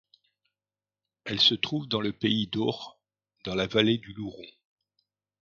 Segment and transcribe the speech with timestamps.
[1.25, 2.99] Elle se trouve dans le Pays d'Aure,
[3.45, 4.47] dans la vallée du Louron.